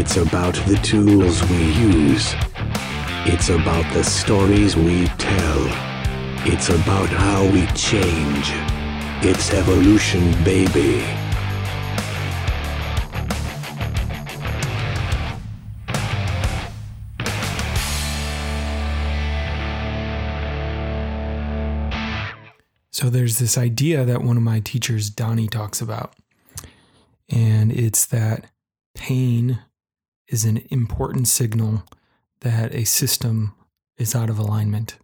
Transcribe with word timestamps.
It's 0.00 0.16
about 0.16 0.54
the 0.66 0.76
tools 0.76 1.42
we 1.50 1.72
use. 1.72 2.32
It's 3.26 3.48
about 3.48 3.92
the 3.92 4.04
stories 4.04 4.76
we 4.76 5.06
tell. 5.18 5.66
It's 6.46 6.68
about 6.68 7.08
how 7.08 7.44
we 7.50 7.66
change. 7.74 8.52
It's 9.26 9.52
evolution, 9.52 10.32
baby. 10.44 11.04
So 22.92 23.10
there's 23.10 23.40
this 23.40 23.58
idea 23.58 24.04
that 24.04 24.22
one 24.22 24.36
of 24.36 24.44
my 24.44 24.60
teachers, 24.60 25.10
Donnie, 25.10 25.48
talks 25.48 25.80
about. 25.80 26.14
And 27.28 27.72
it's 27.72 28.06
that 28.06 28.48
pain 28.94 29.58
is 30.28 30.44
an 30.44 30.62
important 30.70 31.28
signal 31.28 31.84
that 32.40 32.74
a 32.74 32.84
system 32.84 33.54
is 33.96 34.14
out 34.14 34.30
of 34.30 34.38
alignment, 34.38 34.98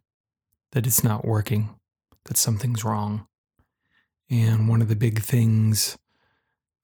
that 0.72 0.86
it's 0.86 1.02
not 1.02 1.24
working, 1.24 1.74
that 2.26 2.36
something's 2.36 2.84
wrong. 2.84 3.26
And 4.30 4.68
one 4.68 4.82
of 4.82 4.88
the 4.88 4.96
big 4.96 5.20
things 5.20 5.98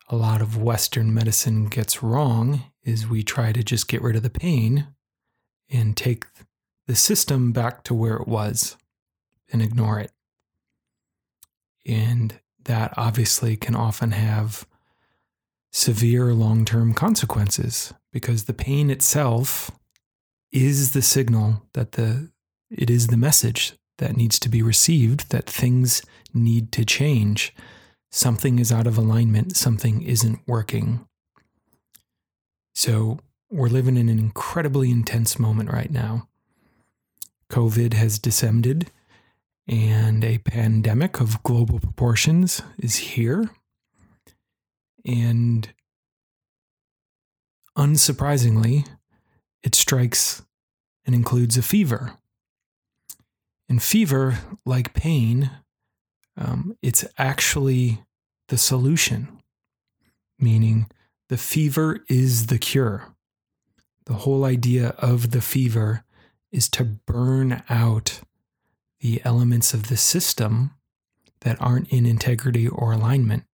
a 0.09 0.17
lot 0.17 0.43
of 0.43 0.61
Western 0.61 1.15
medicine 1.15 1.67
gets 1.67 2.03
wrong 2.03 2.65
is 2.83 3.07
we 3.07 3.23
try 3.23 3.53
to 3.53 3.63
just 3.63 3.87
get 3.87 4.03
rid 4.03 4.17
of 4.17 4.25
the 4.25 4.31
pain 4.31 4.89
and 5.71 5.97
take 5.97 6.25
the 6.89 6.97
system 6.97 7.53
back 7.53 7.85
to 7.85 7.95
where 7.95 8.17
it 8.17 8.27
was 8.27 8.77
and 9.53 9.63
ignore 9.63 10.01
it. 10.01 10.11
And 11.87 12.41
that 12.65 12.93
obviously 12.97 13.57
can 13.57 13.77
often 13.77 14.11
have 14.11 14.67
severe 15.73 16.33
long 16.33 16.65
term 16.65 16.95
consequences 16.95 17.93
because 18.13 18.45
the 18.45 18.55
pain 18.55 18.91
itself 18.91 19.71
is 20.53 20.93
the 20.93 21.03
signal 21.03 21.63
that 21.75 21.93
the 21.93 22.31
it 22.71 22.91
is 22.91 23.09
the 23.09 23.17
message 23.17 23.75
that 23.99 24.17
needs 24.17 24.39
to 24.41 24.49
be 24.49 24.63
received 24.63 25.31
that 25.31 25.49
things 25.49 26.03
need 26.33 26.73
to 26.73 26.85
change. 26.85 27.55
Something 28.11 28.59
is 28.59 28.73
out 28.73 28.87
of 28.87 28.97
alignment. 28.97 29.57
Something 29.57 30.03
isn't 30.03 30.41
working. 30.47 31.07
So 32.75 33.19
we're 33.51 33.69
living 33.69 33.97
in 33.97 34.09
an 34.09 34.19
incredibly 34.19 34.91
intense 34.91 35.39
moment 35.39 35.73
right 35.73 35.91
now. 35.91 36.29
Covid 37.51 37.95
has 37.95 38.19
descended 38.19 38.91
and 39.69 40.25
a 40.25 40.39
pandemic 40.39 41.21
of 41.21 41.43
global 41.43 41.79
proportions 41.79 42.63
is 42.79 42.97
here. 42.97 43.51
And 45.05 45.73
unsurprisingly, 47.77 48.87
it 49.63 49.75
strikes 49.75 50.43
and 51.05 51.15
includes 51.15 51.57
a 51.57 51.63
fever. 51.63 52.15
And 53.69 53.83
fever, 53.83 54.39
like 54.67 54.95
pain, 54.95 55.51
um, 56.37 56.77
it's 56.83 57.05
actually 57.19 58.03
the 58.49 58.59
solution, 58.59 59.41
meaning 60.39 60.91
the 61.29 61.37
fever 61.37 62.05
is 62.09 62.47
the 62.47 62.59
cure. 62.59 63.15
The 64.07 64.15
whole 64.15 64.45
idea 64.45 64.89
of 64.99 65.31
the 65.31 65.41
fever 65.41 66.05
is 66.51 66.69
to 66.71 66.85
burn 66.85 67.63
out 67.69 68.21
the 69.01 69.23
elements 69.25 69.73
of 69.73 69.89
the 69.89 69.97
system 69.97 70.73
that 71.43 71.61
aren't 71.61 71.89
in 71.89 72.07
integrity 72.07 72.67
or 72.67 72.93
alignment. 72.93 73.45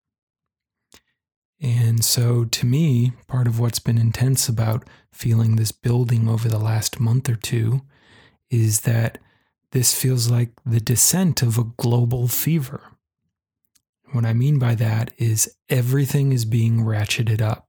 And 1.60 2.04
so, 2.04 2.44
to 2.44 2.66
me, 2.66 3.12
part 3.28 3.46
of 3.46 3.58
what's 3.58 3.78
been 3.78 3.98
intense 3.98 4.48
about 4.48 4.86
feeling 5.10 5.56
this 5.56 5.72
building 5.72 6.28
over 6.28 6.48
the 6.48 6.58
last 6.58 7.00
month 7.00 7.28
or 7.28 7.36
two 7.36 7.82
is 8.50 8.82
that 8.82 9.18
this 9.72 9.98
feels 9.98 10.30
like 10.30 10.50
the 10.64 10.80
descent 10.80 11.42
of 11.42 11.58
a 11.58 11.64
global 11.76 12.28
fever. 12.28 12.82
What 14.12 14.24
I 14.24 14.32
mean 14.32 14.58
by 14.58 14.74
that 14.76 15.12
is 15.18 15.56
everything 15.68 16.32
is 16.32 16.44
being 16.44 16.84
ratcheted 16.84 17.40
up. 17.40 17.68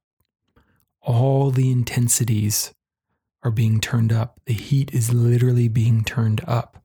All 1.02 1.52
the 1.52 1.72
intensities 1.72 2.74
are 3.44 3.52
being 3.52 3.80
turned 3.80 4.12
up. 4.12 4.40
The 4.46 4.54
heat 4.54 4.94
is 4.94 5.14
literally 5.14 5.68
being 5.68 6.04
turned 6.04 6.42
up. 6.46 6.84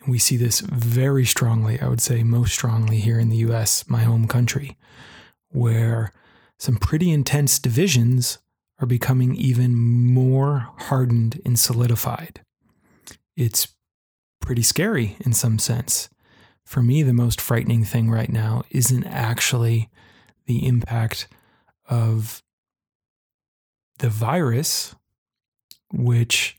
And 0.00 0.10
we 0.10 0.18
see 0.18 0.36
this 0.36 0.60
very 0.60 1.24
strongly, 1.24 1.80
I 1.80 1.88
would 1.88 2.00
say 2.00 2.22
most 2.22 2.52
strongly 2.52 2.98
here 2.98 3.18
in 3.18 3.30
the 3.30 3.38
US, 3.38 3.88
my 3.88 4.02
home 4.02 4.26
country, 4.28 4.76
where 5.54 6.12
some 6.58 6.76
pretty 6.76 7.10
intense 7.10 7.58
divisions 7.58 8.38
are 8.80 8.86
becoming 8.86 9.36
even 9.36 9.76
more 9.76 10.68
hardened 10.76 11.40
and 11.44 11.58
solidified. 11.58 12.40
It's 13.36 13.68
pretty 14.40 14.62
scary 14.62 15.16
in 15.20 15.32
some 15.32 15.58
sense. 15.58 16.08
For 16.64 16.82
me, 16.82 17.02
the 17.02 17.12
most 17.12 17.40
frightening 17.40 17.84
thing 17.84 18.10
right 18.10 18.30
now 18.30 18.64
isn't 18.70 19.04
actually 19.04 19.90
the 20.46 20.66
impact 20.66 21.28
of 21.88 22.42
the 23.98 24.08
virus, 24.08 24.96
which 25.92 26.56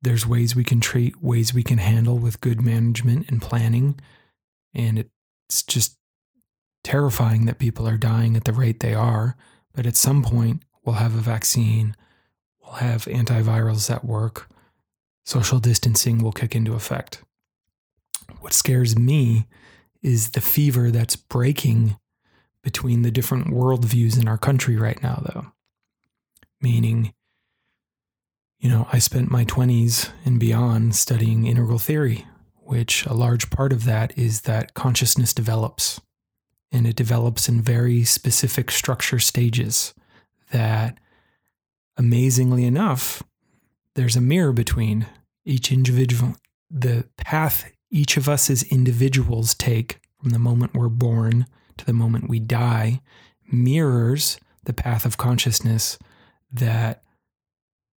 there's 0.00 0.26
ways 0.26 0.54
we 0.54 0.62
can 0.62 0.80
treat, 0.80 1.20
ways 1.20 1.52
we 1.52 1.64
can 1.64 1.78
handle 1.78 2.18
with 2.18 2.40
good 2.40 2.60
management 2.60 3.28
and 3.28 3.42
planning. 3.42 3.98
And 4.74 5.06
it's 5.48 5.62
just 5.64 5.96
terrifying 6.86 7.46
that 7.46 7.58
people 7.58 7.88
are 7.88 7.96
dying 7.96 8.36
at 8.36 8.44
the 8.44 8.52
rate 8.52 8.78
they 8.78 8.94
are. 8.94 9.36
But 9.74 9.86
at 9.86 9.96
some 9.96 10.22
point, 10.22 10.62
we'll 10.84 10.94
have 10.94 11.16
a 11.16 11.20
vaccine, 11.20 11.96
we'll 12.62 12.74
have 12.74 13.06
antivirals 13.06 13.88
that 13.88 14.04
work, 14.04 14.48
social 15.24 15.58
distancing 15.58 16.22
will 16.22 16.30
kick 16.30 16.54
into 16.54 16.74
effect. 16.74 17.24
What 18.38 18.52
scares 18.52 18.96
me 18.96 19.48
is 20.00 20.30
the 20.30 20.40
fever 20.40 20.92
that's 20.92 21.16
breaking 21.16 21.96
between 22.62 23.02
the 23.02 23.10
different 23.10 23.48
worldviews 23.48 24.16
in 24.16 24.28
our 24.28 24.38
country 24.38 24.76
right 24.76 25.02
now, 25.02 25.20
though. 25.24 25.46
Meaning, 26.60 27.12
you 28.60 28.70
know, 28.70 28.86
I 28.92 29.00
spent 29.00 29.28
my 29.28 29.44
20s 29.44 30.10
and 30.24 30.38
beyond 30.38 30.94
studying 30.94 31.48
integral 31.48 31.80
theory, 31.80 32.26
which 32.62 33.04
a 33.06 33.12
large 33.12 33.50
part 33.50 33.72
of 33.72 33.84
that 33.86 34.16
is 34.16 34.42
that 34.42 34.74
consciousness 34.74 35.34
develops. 35.34 36.00
And 36.72 36.86
it 36.86 36.96
develops 36.96 37.48
in 37.48 37.62
very 37.62 38.04
specific 38.04 38.70
structure 38.70 39.18
stages 39.18 39.94
that, 40.50 40.98
amazingly 41.96 42.64
enough, 42.64 43.22
there's 43.94 44.16
a 44.16 44.20
mirror 44.20 44.52
between 44.52 45.06
each 45.44 45.72
individual, 45.72 46.36
the 46.70 47.06
path 47.16 47.70
each 47.90 48.16
of 48.16 48.28
us 48.28 48.50
as 48.50 48.62
individuals 48.64 49.54
take 49.54 50.00
from 50.20 50.30
the 50.30 50.38
moment 50.38 50.74
we're 50.74 50.88
born 50.88 51.46
to 51.76 51.84
the 51.84 51.92
moment 51.92 52.28
we 52.28 52.38
die 52.40 53.00
mirrors 53.50 54.38
the 54.64 54.72
path 54.72 55.06
of 55.06 55.16
consciousness 55.16 55.98
that 56.52 57.02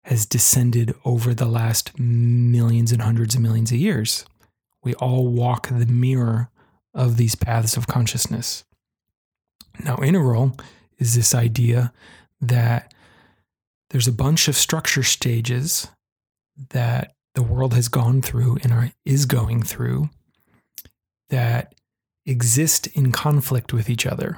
has 0.03 0.25
descended 0.25 0.94
over 1.06 1.34
the 1.34 1.47
last 1.47 1.97
millions 2.00 2.91
and 2.91 3.02
hundreds 3.02 3.35
of 3.35 3.41
millions 3.41 3.72
of 3.72 3.78
years. 3.78 4.25
We 4.84 4.94
all 4.96 5.28
walk 5.28 5.68
the 5.68 5.85
mirror 5.85 6.50
of 6.94 7.17
these 7.17 7.35
paths 7.35 7.77
of 7.77 7.88
consciousness. 7.88 8.63
Now, 9.83 9.97
integral 9.97 10.57
is 10.97 11.16
this 11.16 11.33
idea 11.33 11.94
that 12.41 12.94
there's 13.89 14.07
a 14.07 14.13
bunch 14.13 14.47
of 14.47 14.55
structure 14.55 15.03
stages 15.03 15.88
that 16.72 17.13
the 17.35 17.44
world 17.44 17.73
has 17.73 17.88
gone 17.88 18.22
through 18.22 18.57
and 18.63 18.73
are, 18.73 18.91
is 19.05 19.25
going 19.25 19.63
through 19.63 20.09
that 21.29 21.73
exist 22.25 22.87
in 22.87 23.11
conflict 23.11 23.72
with 23.72 23.90
each 23.90 24.05
other, 24.05 24.37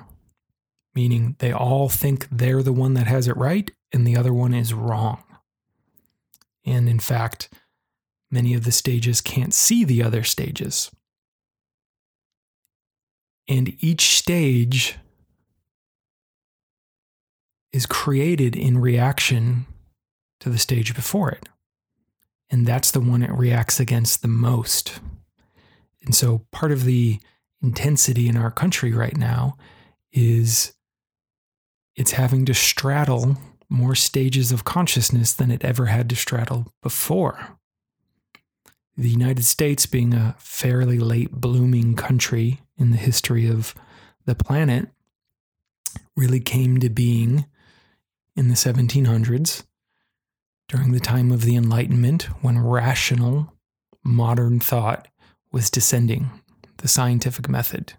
meaning 0.94 1.36
they 1.40 1.52
all 1.52 1.90
think 1.90 2.28
they're 2.32 2.64
the 2.64 2.74
one 2.74 2.94
that 2.94 3.08
has 3.08 3.28
it 3.28 3.38
right 3.38 3.72
and 3.92 4.06
the 4.06 4.16
other 4.16 4.34
one 4.34 4.54
is 4.54 4.74
wrong. 4.74 5.24
And 6.66 6.88
in 6.88 7.00
fact, 7.00 7.50
many 8.30 8.54
of 8.54 8.64
the 8.64 8.72
stages 8.72 9.20
can't 9.20 9.54
see 9.54 9.84
the 9.84 10.04
other 10.04 10.24
stages. 10.24 10.92
And 13.48 13.76
each 13.84 14.18
stage 14.18 14.98
is 17.74 17.86
created 17.86 18.56
in 18.56 18.80
reaction 18.80 19.66
to 20.40 20.50
the 20.50 20.58
stage 20.58 20.94
before 20.96 21.32
it. 21.32 21.48
And 22.50 22.66
that's 22.66 22.92
the 22.92 23.00
one 23.00 23.24
it 23.24 23.32
reacts 23.32 23.80
against 23.80 24.22
the 24.22 24.28
most. 24.28 25.00
And 26.04 26.14
so 26.14 26.46
part 26.52 26.72
of 26.72 26.84
the 26.84 27.20
intensity 27.62 28.28
in 28.28 28.36
our 28.36 28.52
country 28.52 28.92
right 28.92 29.16
now 29.16 29.56
is 30.12 30.74
it's 31.96 32.12
having 32.12 32.46
to 32.46 32.54
straddle 32.54 33.38
more 33.70 33.96
stages 33.96 34.52
of 34.52 34.66
consciousness 34.66 35.34
than 35.34 35.50
it 35.50 35.64
ever 35.64 35.86
had 35.86 36.10
to 36.10 36.16
straddle 36.16 36.74
before. 36.82 37.58
The 38.98 39.10
United 39.10 39.46
States, 39.46 39.86
being 39.86 40.14
a 40.14 40.36
fairly 40.38 41.00
late 41.00 41.32
blooming 41.32 41.96
country 41.96 42.60
in 42.82 42.92
the 42.92 42.98
history 42.98 43.48
of 43.48 43.74
the 44.26 44.36
planet, 44.36 44.90
really 46.16 46.40
came 46.40 46.80
to 46.80 46.90
being 46.90 47.46
in 48.36 48.48
the 48.48 48.56
1700s, 48.56 49.64
during 50.68 50.92
the 50.92 51.00
time 51.00 51.32
of 51.32 51.42
the 51.42 51.56
Enlightenment, 51.56 52.24
when 52.42 52.58
rational, 52.58 53.54
modern 54.04 54.60
thought 54.60 55.08
was 55.52 55.70
descending, 55.70 56.30
the 56.78 56.88
scientific 56.88 57.50
method. 57.50 57.94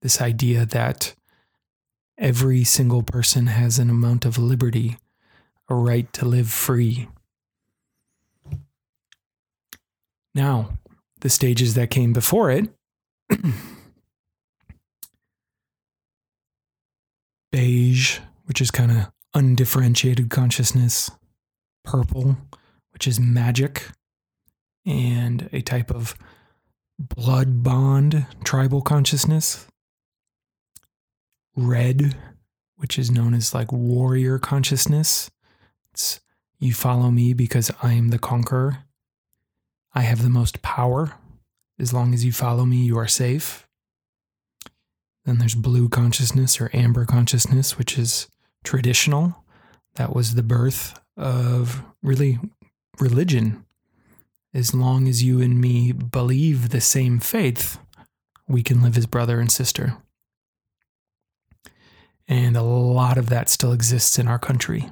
This 0.00 0.20
idea 0.20 0.64
that 0.64 1.14
every 2.16 2.64
single 2.64 3.02
person 3.02 3.48
has 3.48 3.78
an 3.78 3.90
amount 3.90 4.24
of 4.24 4.38
liberty, 4.38 4.96
a 5.68 5.74
right 5.74 6.10
to 6.14 6.24
live 6.24 6.50
free. 6.50 7.08
Now, 10.34 10.78
the 11.20 11.30
stages 11.30 11.74
that 11.74 11.90
came 11.90 12.12
before 12.12 12.50
it 12.50 12.70
beige, 17.52 18.18
which 18.46 18.60
is 18.60 18.70
kind 18.70 18.90
of 18.90 19.12
undifferentiated 19.32 20.28
consciousness, 20.30 21.10
purple, 21.84 22.36
which 22.92 23.06
is 23.06 23.20
magic, 23.20 23.88
and 24.84 25.48
a 25.52 25.60
type 25.60 25.90
of 25.90 26.14
blood 26.98 27.62
bond 27.62 28.26
tribal 28.44 28.82
consciousness, 28.82 29.66
red, 31.56 32.16
which 32.76 32.98
is 32.98 33.10
known 33.10 33.34
as 33.34 33.54
like 33.54 33.72
warrior 33.72 34.38
consciousness. 34.38 35.30
It's 35.92 36.20
you 36.58 36.72
follow 36.72 37.10
me 37.10 37.34
because 37.34 37.70
I 37.82 37.92
am 37.92 38.08
the 38.08 38.18
conqueror. 38.18 38.78
I 39.94 40.00
have 40.02 40.22
the 40.22 40.30
most 40.30 40.62
power. 40.62 41.14
As 41.78 41.92
long 41.92 42.14
as 42.14 42.24
you 42.24 42.32
follow 42.32 42.64
me, 42.64 42.76
you 42.76 42.96
are 42.98 43.08
safe. 43.08 43.66
Then 45.24 45.38
there's 45.38 45.54
blue 45.54 45.88
consciousness 45.88 46.60
or 46.60 46.70
amber 46.72 47.04
consciousness, 47.04 47.78
which 47.78 47.98
is 47.98 48.28
traditional. 48.62 49.44
That 49.94 50.14
was 50.14 50.34
the 50.34 50.42
birth 50.42 51.00
of 51.16 51.82
really 52.02 52.38
religion. 53.00 53.64
As 54.52 54.74
long 54.74 55.08
as 55.08 55.22
you 55.22 55.40
and 55.40 55.60
me 55.60 55.92
believe 55.92 56.68
the 56.68 56.80
same 56.80 57.18
faith, 57.18 57.78
we 58.46 58.62
can 58.62 58.82
live 58.82 58.96
as 58.96 59.06
brother 59.06 59.40
and 59.40 59.50
sister. 59.50 59.96
And 62.28 62.56
a 62.56 62.62
lot 62.62 63.18
of 63.18 63.28
that 63.30 63.48
still 63.48 63.72
exists 63.72 64.18
in 64.18 64.28
our 64.28 64.38
country. 64.38 64.90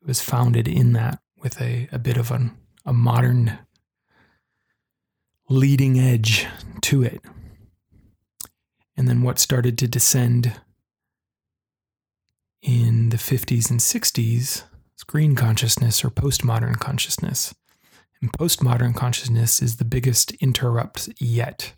It 0.00 0.06
was 0.06 0.20
founded 0.20 0.68
in 0.68 0.92
that 0.92 1.20
with 1.36 1.60
a, 1.60 1.88
a 1.92 1.98
bit 1.98 2.16
of 2.16 2.30
an, 2.30 2.56
a 2.84 2.92
modern 2.92 3.58
leading 5.48 5.98
edge 5.98 6.46
to 6.82 7.02
it. 7.02 7.20
And 8.96 9.08
then 9.08 9.22
what 9.22 9.38
started 9.38 9.78
to 9.78 9.88
descend 9.88 10.60
in 12.62 13.08
the 13.08 13.16
50s 13.16 13.70
and 13.70 13.80
60s 13.80 14.62
is 14.96 15.04
green 15.06 15.34
consciousness 15.34 16.04
or 16.04 16.10
postmodern 16.10 16.78
consciousness. 16.78 17.54
And 18.20 18.32
postmodern 18.32 18.94
consciousness 18.94 19.60
is 19.60 19.76
the 19.76 19.84
biggest 19.84 20.32
interrupt 20.34 21.08
yet. 21.20 21.72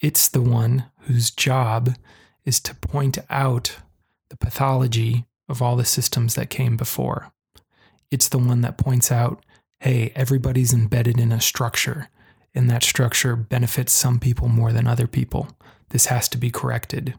It's 0.00 0.28
the 0.28 0.42
one 0.42 0.86
whose 1.02 1.30
job 1.30 1.94
is 2.44 2.60
to 2.60 2.74
point 2.74 3.18
out 3.30 3.76
the 4.28 4.36
pathology 4.36 5.26
of 5.48 5.62
all 5.62 5.76
the 5.76 5.84
systems 5.84 6.34
that 6.34 6.50
came 6.50 6.76
before. 6.76 7.32
It's 8.10 8.28
the 8.28 8.38
one 8.38 8.62
that 8.62 8.78
points 8.78 9.12
out 9.12 9.44
hey, 9.80 10.10
everybody's 10.16 10.72
embedded 10.72 11.20
in 11.20 11.30
a 11.30 11.40
structure, 11.40 12.08
and 12.56 12.70
that 12.70 12.82
structure 12.82 13.36
benefits 13.36 13.92
some 13.92 14.18
people 14.18 14.48
more 14.48 14.72
than 14.72 14.86
other 14.86 15.06
people. 15.06 15.48
This 15.90 16.06
has 16.06 16.26
to 16.30 16.38
be 16.38 16.50
corrected. 16.50 17.14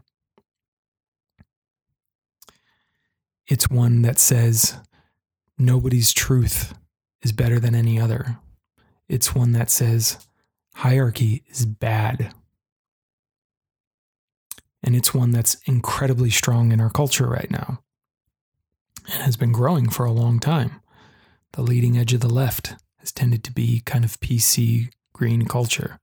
It's 3.46 3.70
one 3.70 4.02
that 4.02 4.18
says 4.18 4.78
nobody's 5.56 6.12
truth 6.12 6.74
is 7.22 7.32
better 7.32 7.60
than 7.60 7.74
any 7.74 8.00
other. 8.00 8.38
It's 9.08 9.34
one 9.34 9.52
that 9.52 9.70
says 9.70 10.26
hierarchy 10.74 11.44
is 11.48 11.64
bad. 11.64 12.34
And 14.82 14.96
it's 14.96 15.14
one 15.14 15.30
that's 15.30 15.56
incredibly 15.66 16.30
strong 16.30 16.72
in 16.72 16.80
our 16.80 16.90
culture 16.90 17.26
right 17.26 17.50
now 17.50 17.80
and 19.12 19.22
has 19.22 19.36
been 19.36 19.52
growing 19.52 19.88
for 19.88 20.04
a 20.04 20.12
long 20.12 20.40
time. 20.40 20.80
The 21.52 21.62
leading 21.62 21.96
edge 21.96 22.12
of 22.12 22.20
the 22.20 22.28
left 22.28 22.74
has 22.98 23.12
tended 23.12 23.44
to 23.44 23.52
be 23.52 23.80
kind 23.80 24.04
of 24.04 24.20
PC 24.20 24.90
green 25.18 25.44
culture, 25.44 25.98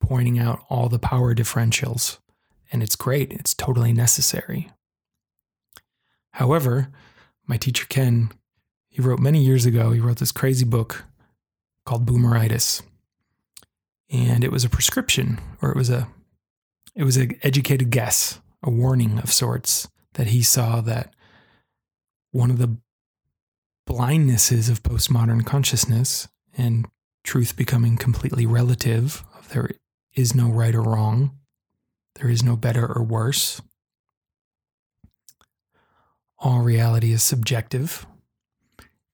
pointing 0.00 0.38
out 0.38 0.64
all 0.70 0.88
the 0.88 1.00
power 1.00 1.34
differentials. 1.34 2.18
And 2.70 2.82
it's 2.82 2.96
great, 2.96 3.32
it's 3.32 3.54
totally 3.54 3.92
necessary. 3.92 4.70
However, 6.34 6.88
my 7.46 7.56
teacher 7.56 7.86
Ken, 7.88 8.30
he 8.88 9.02
wrote 9.02 9.18
many 9.18 9.42
years 9.42 9.66
ago, 9.66 9.90
he 9.90 10.00
wrote 10.00 10.18
this 10.18 10.32
crazy 10.32 10.64
book 10.64 11.04
called 11.84 12.06
Boomeritis. 12.06 12.82
And 14.10 14.44
it 14.44 14.52
was 14.52 14.64
a 14.64 14.70
prescription, 14.70 15.40
or 15.60 15.70
it 15.70 15.76
was 15.76 15.90
a 15.90 16.06
it 16.94 17.04
was 17.04 17.16
an 17.16 17.38
educated 17.42 17.90
guess, 17.90 18.40
a 18.62 18.70
warning 18.70 19.18
of 19.18 19.32
sorts 19.32 19.88
that 20.12 20.28
he 20.28 20.42
saw 20.42 20.82
that 20.82 21.14
one 22.30 22.50
of 22.50 22.58
the 22.58 22.76
blindnesses 23.88 24.70
of 24.70 24.82
postmodern 24.82 25.44
consciousness 25.44 26.28
and 26.56 26.86
truth 27.24 27.56
becoming 27.56 27.96
completely 27.96 28.46
relative 28.46 29.24
there 29.52 29.70
is 30.14 30.34
no 30.34 30.50
right 30.50 30.74
or 30.74 30.82
wrong, 30.82 31.38
there 32.14 32.28
is 32.28 32.42
no 32.42 32.56
better 32.56 32.86
or 32.86 33.02
worse. 33.02 33.60
All 36.38 36.60
reality 36.60 37.12
is 37.12 37.22
subjective, 37.22 38.06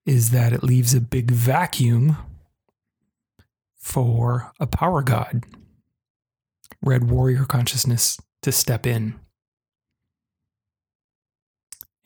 is 0.06 0.30
that 0.30 0.52
it 0.52 0.62
leaves 0.62 0.94
a 0.94 1.00
big 1.00 1.30
vacuum 1.30 2.16
for 3.76 4.52
a 4.58 4.66
power 4.66 5.02
god 5.02 5.44
red 6.80 7.10
warrior 7.10 7.44
consciousness 7.44 8.18
to 8.42 8.52
step 8.52 8.86
in. 8.86 9.18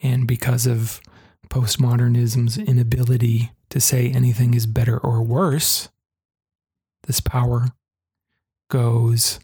And 0.02 0.26
because 0.26 0.66
of 0.66 1.00
postmodernism's 1.50 2.56
inability 2.56 3.52
to 3.73 3.81
say 3.81 4.11
anything 4.11 4.53
is 4.53 4.67
better 4.67 4.99
or 4.99 5.23
worse, 5.23 5.89
this 7.07 7.21
power 7.21 7.69
goes 8.69 9.41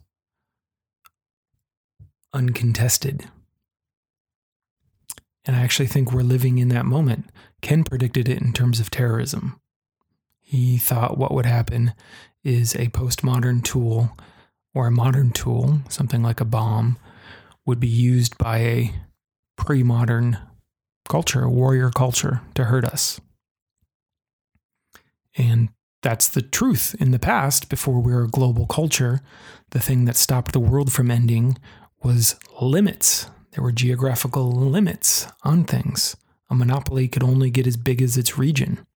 uncontested. 2.34 3.24
And 5.46 5.56
I 5.56 5.60
actually 5.60 5.86
think 5.86 6.12
we're 6.12 6.20
living 6.20 6.58
in 6.58 6.68
that 6.68 6.84
moment. 6.84 7.30
Ken 7.62 7.84
predicted 7.84 8.28
it 8.28 8.42
in 8.42 8.52
terms 8.52 8.80
of 8.80 8.90
terrorism. 8.90 9.58
He 10.42 10.76
thought 10.76 11.16
what 11.16 11.32
would 11.32 11.46
happen 11.46 11.94
is 12.44 12.74
a 12.74 12.88
postmodern 12.88 13.64
tool 13.64 14.14
or 14.74 14.88
a 14.88 14.92
modern 14.92 15.30
tool, 15.30 15.80
something 15.88 16.22
like 16.22 16.42
a 16.42 16.44
bomb, 16.44 16.98
would 17.64 17.80
be 17.80 17.88
used 17.88 18.36
by 18.36 18.58
a 18.58 18.92
pre 19.56 19.82
modern 19.82 20.36
culture, 21.08 21.44
a 21.44 21.50
warrior 21.50 21.88
culture, 21.88 22.42
to 22.54 22.64
hurt 22.64 22.84
us. 22.84 23.22
And 25.38 25.70
that's 26.02 26.28
the 26.28 26.42
truth. 26.42 26.94
In 27.00 27.12
the 27.12 27.18
past, 27.18 27.68
before 27.68 28.00
we 28.00 28.12
were 28.12 28.24
a 28.24 28.28
global 28.28 28.66
culture, 28.66 29.20
the 29.70 29.80
thing 29.80 30.04
that 30.04 30.16
stopped 30.16 30.52
the 30.52 30.60
world 30.60 30.92
from 30.92 31.10
ending 31.10 31.56
was 32.02 32.36
limits. 32.60 33.30
There 33.52 33.62
were 33.62 33.72
geographical 33.72 34.50
limits 34.50 35.26
on 35.44 35.64
things. 35.64 36.16
A 36.50 36.54
monopoly 36.54 37.08
could 37.08 37.22
only 37.22 37.50
get 37.50 37.66
as 37.66 37.76
big 37.76 38.02
as 38.02 38.16
its 38.16 38.36
region. 38.36 38.86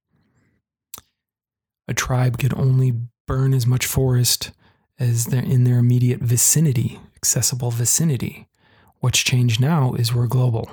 A 1.89 1.95
tribe 1.95 2.39
could 2.39 2.55
only 2.55 2.93
burn 3.27 3.55
as 3.55 3.67
much 3.67 3.87
forest 3.87 4.51
as 4.99 5.27
they're 5.27 5.43
in 5.43 5.65
their 5.65 5.79
immediate 5.79 6.21
vicinity, 6.21 7.01
accessible 7.17 7.71
vicinity. 7.71 8.49
What's 9.01 9.19
changed 9.19 9.61
now 9.61 9.95
is 9.95 10.15
we're 10.15 10.29
global. 10.29 10.71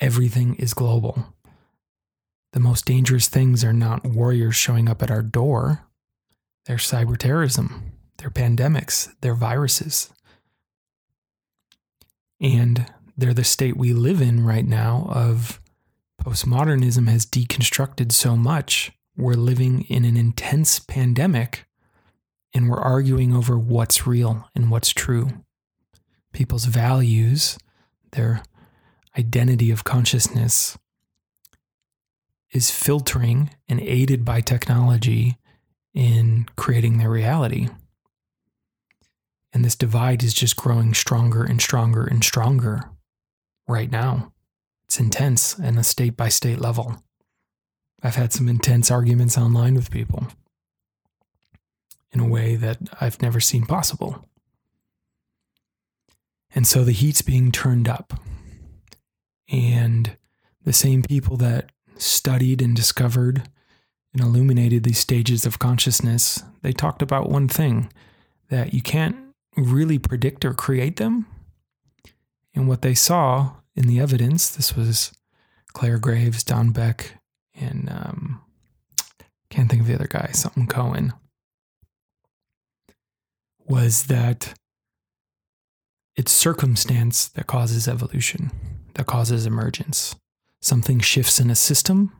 Everything 0.00 0.54
is 0.56 0.74
global. 0.74 1.34
The 2.52 2.60
most 2.60 2.84
dangerous 2.84 3.28
things 3.28 3.62
are 3.62 3.72
not 3.72 4.04
warriors 4.04 4.56
showing 4.56 4.88
up 4.88 5.02
at 5.02 5.10
our 5.10 5.22
door. 5.22 5.86
They're 6.66 6.76
cyber 6.76 7.16
terrorism, 7.16 7.92
they're 8.18 8.30
pandemics, 8.30 9.12
they're 9.20 9.34
viruses. 9.34 10.10
And 12.40 12.86
they're 13.16 13.34
the 13.34 13.44
state 13.44 13.76
we 13.76 13.92
live 13.92 14.20
in 14.20 14.44
right 14.44 14.66
now 14.66 15.08
of 15.10 15.60
postmodernism 16.22 17.08
has 17.08 17.26
deconstructed 17.26 18.12
so 18.12 18.36
much. 18.36 18.92
We're 19.16 19.34
living 19.34 19.82
in 19.82 20.04
an 20.04 20.16
intense 20.16 20.78
pandemic 20.78 21.66
and 22.54 22.68
we're 22.68 22.80
arguing 22.80 23.34
over 23.34 23.58
what's 23.58 24.06
real 24.06 24.48
and 24.54 24.70
what's 24.70 24.90
true. 24.90 25.44
People's 26.32 26.66
values, 26.66 27.58
their 28.12 28.42
identity 29.18 29.70
of 29.70 29.84
consciousness, 29.84 30.78
is 32.52 32.70
filtering 32.70 33.50
and 33.68 33.80
aided 33.80 34.24
by 34.24 34.40
technology 34.40 35.36
in 35.94 36.46
creating 36.56 36.98
their 36.98 37.10
reality. 37.10 37.68
And 39.52 39.64
this 39.64 39.76
divide 39.76 40.22
is 40.22 40.34
just 40.34 40.56
growing 40.56 40.94
stronger 40.94 41.42
and 41.42 41.60
stronger 41.60 42.04
and 42.04 42.22
stronger 42.22 42.90
right 43.66 43.90
now. 43.90 44.32
It's 44.86 45.00
intense 45.00 45.58
and 45.58 45.78
a 45.78 45.84
state 45.84 46.16
by 46.16 46.28
state 46.28 46.60
level. 46.60 47.02
I've 48.02 48.14
had 48.14 48.32
some 48.32 48.48
intense 48.48 48.90
arguments 48.90 49.36
online 49.36 49.74
with 49.74 49.90
people 49.90 50.28
in 52.12 52.20
a 52.20 52.28
way 52.28 52.56
that 52.56 52.78
I've 53.00 53.20
never 53.20 53.40
seen 53.40 53.66
possible. 53.66 54.24
And 56.54 56.66
so 56.66 56.84
the 56.84 56.92
heat's 56.92 57.22
being 57.22 57.52
turned 57.52 57.88
up. 57.88 58.14
And 59.50 60.16
the 60.64 60.72
same 60.72 61.02
people 61.02 61.36
that 61.38 61.72
studied 61.98 62.62
and 62.62 62.74
discovered 62.74 63.48
and 64.12 64.22
illuminated 64.22 64.84
these 64.84 64.98
stages 64.98 65.44
of 65.44 65.58
consciousness, 65.58 66.42
they 66.62 66.72
talked 66.72 67.02
about 67.02 67.28
one 67.28 67.48
thing 67.48 67.92
that 68.48 68.72
you 68.72 68.82
can't 68.82 69.16
really 69.56 69.98
predict 69.98 70.44
or 70.44 70.54
create 70.54 70.96
them. 70.96 71.26
And 72.54 72.68
what 72.68 72.82
they 72.82 72.94
saw 72.94 73.52
in 73.76 73.86
the 73.86 74.00
evidence, 74.00 74.48
this 74.50 74.74
was 74.74 75.12
Clare 75.72 75.98
Graves, 75.98 76.42
Don 76.42 76.70
Beck, 76.72 77.20
and 77.54 77.88
um, 77.90 78.40
can't 79.50 79.70
think 79.70 79.82
of 79.82 79.88
the 79.88 79.94
other 79.94 80.08
guy, 80.08 80.30
something 80.32 80.66
Cohen, 80.66 81.12
was 83.66 84.06
that 84.06 84.54
it's 86.16 86.32
circumstance 86.32 87.28
that 87.28 87.46
causes 87.46 87.86
evolution, 87.86 88.50
that 88.94 89.06
causes 89.06 89.46
emergence. 89.46 90.16
Something 90.60 91.00
shifts 91.00 91.38
in 91.38 91.50
a 91.50 91.54
system, 91.54 92.12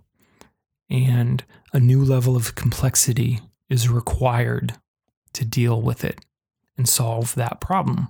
and 0.88 1.44
a 1.72 1.80
new 1.80 2.04
level 2.04 2.36
of 2.36 2.54
complexity 2.54 3.40
is 3.68 3.88
required 3.88 4.74
to 5.34 5.44
deal 5.44 5.82
with 5.82 6.04
it 6.04 6.20
and 6.76 6.88
solve 6.88 7.34
that 7.34 7.60
problem. 7.60 8.08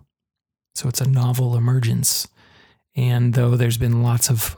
So 0.74 0.88
it's 0.88 1.00
a 1.00 1.08
novel 1.08 1.56
emergence. 1.56 2.28
And 2.94 3.34
though 3.34 3.56
there's 3.56 3.78
been 3.78 4.02
lots 4.02 4.30
of 4.30 4.56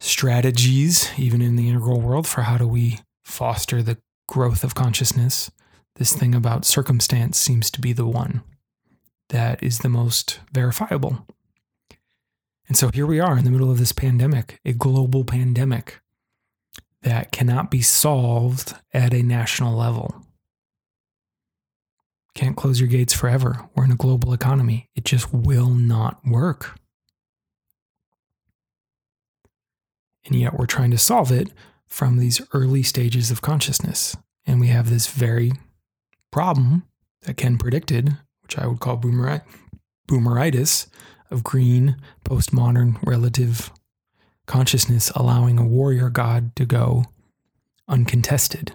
strategies, 0.00 1.10
even 1.16 1.40
in 1.40 1.56
the 1.56 1.68
integral 1.68 2.00
world, 2.00 2.26
for 2.26 2.42
how 2.42 2.58
do 2.58 2.66
we 2.66 2.98
foster 3.22 3.82
the 3.82 3.98
growth 4.26 4.64
of 4.64 4.74
consciousness, 4.74 5.50
this 5.96 6.12
thing 6.12 6.34
about 6.34 6.64
circumstance 6.64 7.38
seems 7.38 7.70
to 7.70 7.80
be 7.80 7.92
the 7.92 8.06
one 8.06 8.42
that 9.28 9.62
is 9.62 9.78
the 9.78 9.88
most 9.88 10.40
verifiable. 10.52 11.26
And 12.66 12.76
so 12.76 12.88
here 12.88 13.06
we 13.06 13.20
are 13.20 13.36
in 13.36 13.44
the 13.44 13.50
middle 13.50 13.70
of 13.70 13.78
this 13.78 13.92
pandemic, 13.92 14.60
a 14.64 14.72
global 14.72 15.24
pandemic 15.24 16.00
that 17.02 17.32
cannot 17.32 17.70
be 17.70 17.82
solved 17.82 18.74
at 18.92 19.12
a 19.12 19.22
national 19.22 19.76
level. 19.76 20.24
Can't 22.34 22.56
close 22.56 22.80
your 22.80 22.88
gates 22.88 23.12
forever. 23.12 23.68
We're 23.74 23.84
in 23.84 23.92
a 23.92 23.96
global 23.96 24.32
economy. 24.32 24.88
It 24.96 25.04
just 25.04 25.32
will 25.32 25.68
not 25.68 26.26
work. 26.26 26.78
And 30.24 30.34
yet 30.34 30.58
we're 30.58 30.66
trying 30.66 30.90
to 30.90 30.98
solve 30.98 31.30
it 31.30 31.50
from 31.86 32.16
these 32.16 32.40
early 32.52 32.82
stages 32.82 33.30
of 33.30 33.42
consciousness. 33.42 34.16
And 34.46 34.58
we 34.58 34.68
have 34.68 34.90
this 34.90 35.06
very 35.06 35.52
problem 36.32 36.84
that 37.22 37.36
Ken 37.36 37.58
predicted, 37.58 38.16
which 38.42 38.58
I 38.58 38.66
would 38.66 38.80
call 38.80 38.96
boomer- 38.96 39.44
boomeritis 40.08 40.86
of 41.30 41.44
green 41.44 41.96
postmodern 42.24 42.96
relative 43.02 43.70
consciousness 44.46 45.10
allowing 45.14 45.58
a 45.58 45.66
warrior 45.66 46.10
god 46.10 46.54
to 46.56 46.64
go 46.64 47.04
uncontested. 47.88 48.74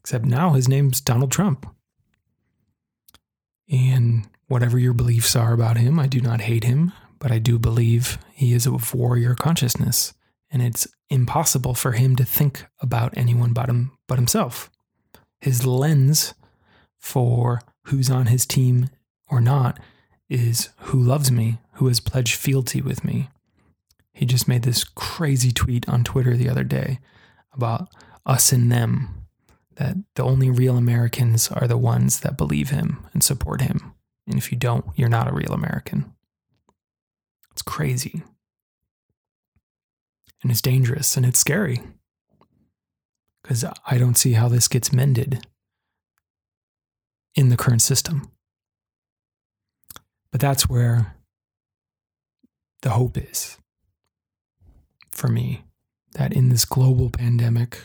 Except 0.00 0.24
now 0.24 0.52
his 0.52 0.68
name's 0.68 1.00
Donald 1.00 1.32
Trump. 1.32 1.66
And 3.68 4.28
whatever 4.46 4.78
your 4.78 4.92
beliefs 4.92 5.34
are 5.34 5.52
about 5.52 5.76
him, 5.76 5.98
I 5.98 6.06
do 6.06 6.20
not 6.20 6.42
hate 6.42 6.64
him, 6.64 6.92
but 7.18 7.32
I 7.32 7.38
do 7.38 7.58
believe 7.58 8.18
he 8.32 8.52
is 8.52 8.66
a 8.66 8.78
warrior 8.94 9.34
consciousness. 9.34 10.14
And 10.50 10.62
it's 10.62 10.86
impossible 11.10 11.74
for 11.74 11.92
him 11.92 12.14
to 12.16 12.24
think 12.24 12.66
about 12.80 13.16
anyone 13.16 13.52
but, 13.52 13.68
him, 13.68 13.98
but 14.06 14.18
himself. 14.18 14.70
His 15.40 15.66
lens 15.66 16.34
for 16.98 17.60
who's 17.86 18.10
on 18.10 18.26
his 18.26 18.46
team 18.46 18.90
or 19.28 19.40
not 19.40 19.80
is 20.28 20.70
who 20.78 21.00
loves 21.00 21.30
me, 21.30 21.58
who 21.74 21.88
has 21.88 22.00
pledged 22.00 22.34
fealty 22.34 22.80
with 22.80 23.04
me. 23.04 23.28
He 24.12 24.26
just 24.26 24.48
made 24.48 24.62
this 24.62 24.82
crazy 24.82 25.52
tweet 25.52 25.88
on 25.88 26.04
Twitter 26.04 26.36
the 26.36 26.48
other 26.48 26.64
day 26.64 27.00
about 27.52 27.88
us 28.24 28.52
and 28.52 28.72
them 28.72 29.26
that 29.76 29.96
the 30.14 30.24
only 30.24 30.50
real 30.50 30.76
Americans 30.76 31.48
are 31.48 31.68
the 31.68 31.76
ones 31.76 32.20
that 32.20 32.38
believe 32.38 32.70
him 32.70 33.06
and 33.12 33.22
support 33.22 33.60
him. 33.60 33.92
And 34.26 34.38
if 34.38 34.50
you 34.50 34.58
don't, 34.58 34.86
you're 34.96 35.08
not 35.08 35.28
a 35.28 35.34
real 35.34 35.52
American. 35.52 36.12
It's 37.52 37.62
crazy. 37.62 38.22
And 40.42 40.50
it's 40.50 40.62
dangerous 40.62 41.16
and 41.16 41.24
it's 41.24 41.38
scary. 41.38 41.82
Because 43.42 43.64
I 43.86 43.98
don't 43.98 44.16
see 44.16 44.32
how 44.32 44.48
this 44.48 44.66
gets 44.66 44.92
mended 44.92 45.46
in 47.34 47.50
the 47.50 47.56
current 47.56 47.82
system. 47.82 48.30
But 50.36 50.42
that's 50.42 50.68
where 50.68 51.14
the 52.82 52.90
hope 52.90 53.16
is 53.16 53.56
for 55.10 55.28
me 55.28 55.64
that 56.12 56.34
in 56.34 56.50
this 56.50 56.66
global 56.66 57.08
pandemic, 57.08 57.78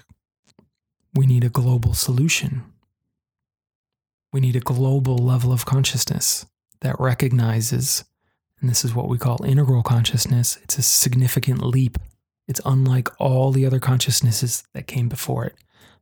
we 1.16 1.26
need 1.26 1.46
a 1.46 1.50
global 1.50 1.94
solution. 1.94 2.66
We 4.34 4.42
need 4.42 4.58
a 4.58 4.60
global 4.60 5.18
level 5.18 5.54
of 5.54 5.66
consciousness 5.66 6.46
that 6.82 7.00
recognizes, 7.00 8.04
and 8.60 8.70
this 8.70 8.84
is 8.84 8.94
what 8.94 9.08
we 9.08 9.18
call 9.18 9.46
integral 9.46 9.82
consciousness, 9.82 10.60
it's 10.62 10.78
a 10.78 10.82
significant 10.82 11.64
leap. 11.64 11.98
It's 12.50 12.60
unlike 12.66 13.08
all 13.18 13.54
the 13.54 13.66
other 13.66 13.80
consciousnesses 13.80 14.66
that 14.74 14.88
came 14.88 15.08
before 15.08 15.46
it 15.46 15.56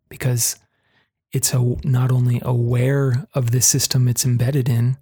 because 0.10 0.56
it's 1.32 1.54
a, 1.54 1.76
not 1.84 2.12
only 2.12 2.42
aware 2.44 3.28
of 3.36 3.52
the 3.52 3.62
system 3.62 4.08
it's 4.08 4.26
embedded 4.26 4.68
in, 4.68 4.98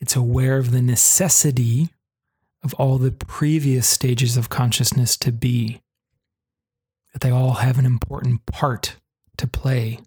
it's 0.00 0.16
aware 0.16 0.58
of 0.58 0.70
the 0.70 0.82
necessity 0.82 1.90
of 2.62 2.74
all 2.74 2.98
the 2.98 3.12
previous 3.12 3.86
stages 3.86 4.36
of 4.36 4.48
consciousness 4.48 5.16
to 5.18 5.32
be 5.32 5.80
that 7.12 7.20
they 7.20 7.30
all 7.30 7.54
have 7.54 7.78
an 7.78 7.86
important 7.86 8.44
part 8.46 8.96
to 9.36 9.46
play, 9.46 10.00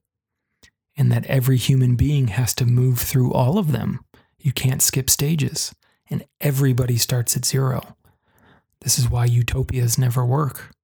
and 0.95 1.11
that 1.11 1.25
every 1.25 1.57
human 1.57 1.95
being 1.95 2.27
has 2.27 2.53
to 2.53 2.65
move 2.65 2.99
through 2.99 3.33
all 3.33 3.57
of 3.57 3.71
them. 3.71 3.99
You 4.39 4.51
can't 4.51 4.81
skip 4.81 5.09
stages, 5.09 5.73
and 6.09 6.25
everybody 6.39 6.97
starts 6.97 7.35
at 7.35 7.45
zero. 7.45 7.95
This 8.81 8.99
is 8.99 9.09
why 9.09 9.25
utopias 9.25 9.97
never 9.97 10.25
work. 10.25 10.75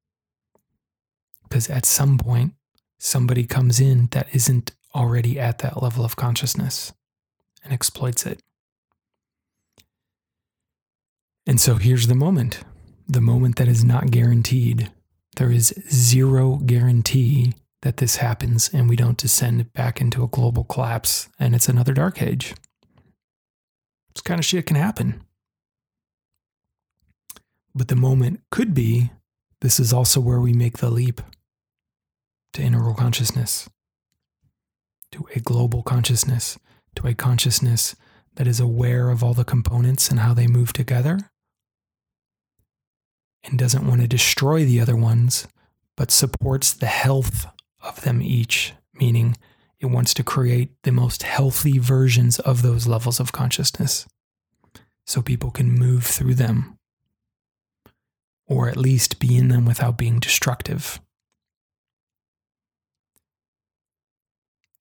Because 1.44 1.70
at 1.70 1.86
some 1.86 2.18
point, 2.18 2.54
somebody 3.00 3.46
comes 3.46 3.80
in 3.80 4.08
that 4.12 4.28
isn't 4.34 4.72
already 4.96 5.40
at 5.40 5.60
that 5.60 5.82
level 5.82 6.04
of 6.04 6.16
consciousness 6.16 6.94
and 7.64 7.74
exploits 7.74 8.26
it. 8.26 8.42
And 11.48 11.62
so 11.62 11.76
here's 11.76 12.08
the 12.08 12.16
moment 12.16 12.60
the 13.08 13.22
moment 13.22 13.56
that 13.56 13.70
is 13.70 13.86
not 13.86 14.12
guaranteed 14.12 14.92
there 15.38 15.52
is 15.52 15.74
zero 15.90 16.58
guarantee 16.58 17.54
that 17.84 17.98
this 17.98 18.18
happens 18.18 18.70
and 18.74 18.90
we 18.90 18.96
don't 18.96 19.18
descend 19.18 19.72
back 19.72 20.02
into 20.02 20.24
a 20.24 20.28
global 20.28 20.64
collapse 20.64 21.30
and 21.40 21.56
it's 21.56 21.70
another 21.70 21.94
dark 21.94 22.22
age. 22.22 22.56
This 24.14 24.22
kind 24.24 24.40
of 24.40 24.46
shit 24.46 24.66
can 24.66 24.76
happen. 24.76 25.22
But 27.74 27.88
the 27.88 27.96
moment 27.96 28.42
could 28.50 28.74
be 28.74 29.12
this 29.62 29.80
is 29.80 29.94
also 29.94 30.20
where 30.20 30.42
we 30.42 30.54
make 30.54 30.80
the 30.80 30.90
leap 30.90 31.22
to 32.54 32.64
integral 32.64 32.96
consciousness, 32.96 33.70
to 35.12 35.28
a 35.36 35.40
global 35.40 35.84
consciousness, 35.84 36.58
to 36.96 37.08
a 37.08 37.14
consciousness 37.14 37.96
that 38.36 38.48
is 38.48 38.60
aware 38.60 39.12
of 39.12 39.24
all 39.24 39.36
the 39.36 39.46
components 39.46 40.10
and 40.10 40.20
how 40.20 40.34
they 40.34 40.48
move 40.48 40.74
together 40.74 41.20
and 43.44 43.58
doesn't 43.58 43.88
want 43.88 44.02
to 44.02 44.08
destroy 44.08 44.66
the 44.66 44.80
other 44.80 44.96
ones, 44.96 45.48
but 45.96 46.12
supports 46.12 46.74
the 46.74 46.88
health 46.88 47.48
of 47.82 48.02
them 48.02 48.22
each, 48.22 48.74
meaning 48.94 49.38
it 49.80 49.88
wants 49.88 50.14
to 50.16 50.24
create 50.24 50.72
the 50.84 50.92
most 50.92 51.24
healthy 51.24 51.78
versions 51.78 52.40
of 52.40 52.62
those 52.62 52.88
levels 52.88 53.20
of 53.20 53.32
consciousness 53.32 54.08
so 55.06 55.22
people 55.22 55.52
can 55.52 55.72
move 55.72 56.04
through 56.04 56.36
them 56.36 56.78
or 58.48 58.70
at 58.70 58.78
least 58.78 59.20
be 59.20 59.38
in 59.38 59.50
them 59.50 59.66
without 59.66 59.98
being 59.98 60.20
destructive. 60.20 61.00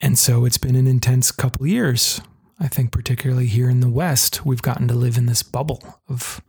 And 0.01 0.19
so 0.19 0.45
it's 0.45 0.59
been 0.59 0.77
an 0.77 0.87
intense 0.87 1.33
couple 1.33 1.67
years. 1.67 2.21
I 2.59 2.69
think, 2.69 2.91
particularly 2.91 3.47
here 3.47 3.69
in 3.69 3.81
the 3.81 3.91
West, 3.91 4.47
we've 4.47 4.63
gotten 4.63 4.89
to 4.89 4.95
live 4.95 5.19
in 5.19 5.27
this 5.27 5.43
bubble 5.43 6.01
of 6.09 6.41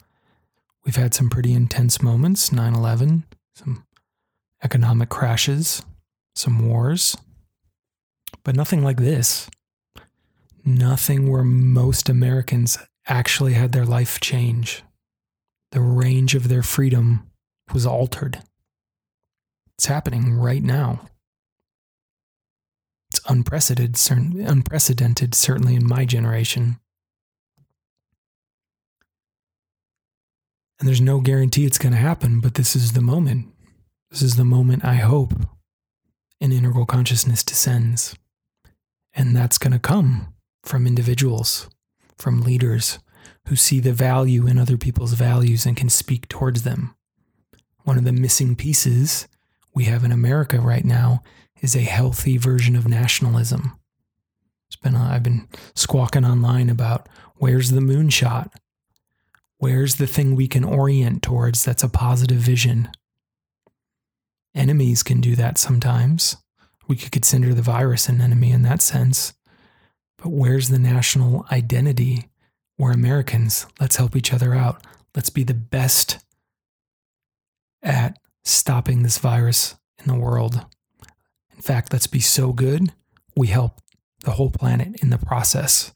We've 0.88 0.96
had 0.96 1.14
some 1.14 1.30
pretty 1.30 1.54
intense 1.54 2.02
moments 2.02 2.54
9 2.54 2.74
11, 2.74 3.26
some 3.56 3.84
economic 4.64 5.10
crashes, 5.10 5.84
some 6.34 6.66
wars, 6.66 7.18
but 8.46 8.56
nothing 8.56 8.84
like 8.84 8.98
this. 8.98 9.50
nothing 10.66 11.30
where 11.30 11.44
most 11.44 12.10
Americans 12.10 12.78
actually 13.08 13.54
had 13.54 13.72
their 13.72 13.86
life 13.86 14.20
change. 14.20 14.84
The 15.72 15.82
range 15.82 16.36
of 16.36 16.50
their 16.50 16.64
freedom 16.64 17.30
was 17.74 17.86
altered. 17.86 18.44
It's 19.78 19.86
happening 19.86 20.34
right 20.34 20.64
now. 20.64 21.02
It's 23.12 23.22
unprecedented, 23.30 23.96
unprecedented, 24.46 25.36
certainly 25.36 25.76
in 25.76 25.88
my 25.88 26.06
generation. 26.06 26.80
And 30.80 30.88
there's 30.88 31.02
no 31.02 31.20
guarantee 31.20 31.66
it's 31.66 31.78
going 31.78 31.94
to 31.94 32.00
happen, 32.00 32.40
but 32.40 32.54
this 32.54 32.76
is 32.76 32.94
the 32.94 33.02
moment. 33.02 33.48
This 34.12 34.22
is 34.22 34.36
the 34.36 34.46
moment 34.46 34.86
I 34.86 34.96
hope 34.96 35.34
an 36.40 36.52
integral 36.52 36.86
consciousness 36.86 37.44
descends. 37.44 38.16
And 39.14 39.36
that's 39.36 39.58
going 39.58 39.74
to 39.74 39.80
come 39.80 40.34
from 40.64 40.86
individuals, 40.86 41.68
from 42.18 42.42
leaders 42.42 43.00
who 43.48 43.56
see 43.56 43.80
the 43.80 43.94
value 43.94 44.46
in 44.46 44.58
other 44.58 44.78
people's 44.78 45.14
values 45.14 45.66
and 45.66 45.76
can 45.76 45.90
speak 45.90 46.28
towards 46.28 46.64
them. 46.64 46.94
One 47.84 47.98
of 47.98 48.04
the 48.04 48.12
missing 48.12 48.56
pieces 48.56 49.28
we 49.74 49.86
have 49.86 50.04
in 50.04 50.12
America 50.12 50.60
right 50.60 50.86
now 50.86 51.24
is 51.62 51.76
a 51.76 51.82
healthy 51.82 52.38
version 52.38 52.76
of 52.76 52.88
nationalism. 52.88 53.80
It's 54.68 54.76
been 54.76 54.96
I've 54.96 55.24
been 55.24 55.48
squawking 55.76 56.26
online 56.26 56.70
about 56.70 57.08
where's 57.38 57.72
the 57.72 57.80
moonshot? 57.80 58.52
Where's 59.60 59.96
the 59.96 60.08
thing 60.08 60.36
we 60.36 60.48
can 60.48 60.64
orient 60.64 61.24
towards 61.24 61.66
that's 61.66 61.84
a 61.84 61.90
positive 61.90 62.38
vision? 62.38 62.90
Enemies 64.54 65.04
can 65.04 65.20
do 65.22 65.36
that 65.36 65.58
sometimes. 65.58 66.38
We 66.88 66.96
could 66.96 67.12
consider 67.12 67.54
the 67.54 67.62
virus 67.62 68.08
an 68.08 68.22
enemy 68.22 68.52
in 68.52 68.62
that 68.64 68.82
sense. 68.82 69.34
But 70.18 70.30
where's 70.30 70.70
the 70.70 70.80
national 70.80 71.46
identity? 71.52 72.30
We're 72.78 72.92
Americans. 72.92 73.66
Let's 73.80 73.96
help 73.96 74.16
each 74.16 74.34
other 74.34 74.54
out. 74.54 74.86
Let's 75.16 75.30
be 75.30 75.44
the 75.44 75.54
best 75.54 76.20
at 77.82 78.18
stopping 78.44 79.04
this 79.04 79.18
virus 79.18 79.76
in 80.00 80.08
the 80.08 80.20
world. 80.20 80.66
In 81.56 81.62
fact, 81.62 81.92
let's 81.92 82.08
be 82.08 82.20
so 82.20 82.54
good, 82.54 82.94
we 83.36 83.48
help 83.48 83.82
the 84.24 84.32
whole 84.32 84.52
planet 84.52 85.02
in 85.02 85.10
the 85.10 85.18
process. 85.18 85.94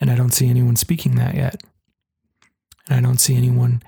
And 0.00 0.10
I 0.10 0.14
don't 0.14 0.32
see 0.32 0.48
anyone 0.48 0.76
speaking 0.76 1.16
that 1.16 1.34
yet. 1.34 1.60
And 2.88 2.98
I 2.98 3.00
don't 3.00 3.20
see 3.20 3.36
anyone, 3.36 3.82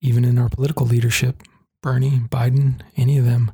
even 0.00 0.24
in 0.24 0.38
our 0.38 0.48
political 0.48 0.86
leadership, 0.86 1.42
Bernie, 1.82 2.20
Biden, 2.28 2.80
any 2.96 3.18
of 3.18 3.24
them, 3.24 3.52